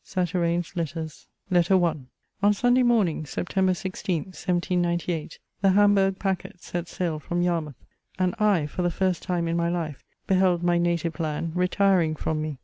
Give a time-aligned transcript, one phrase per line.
[0.03, 1.93] SATYRANE'S LETTERS LETTER I
[2.41, 7.85] On Sunday morning, September 16, 1798, the Hamburg packet set sail from Yarmouth;
[8.17, 12.41] and I, for the first time in my life, beheld my native land retiring from
[12.41, 12.57] me.